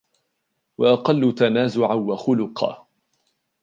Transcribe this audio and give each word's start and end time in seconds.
وَأَقَلُّ 0.77 1.35
تَنَازُعًا 1.35 1.93
وَخُلْفًا 1.95 2.87